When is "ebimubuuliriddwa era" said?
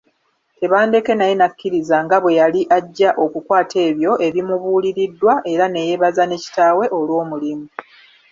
4.27-5.65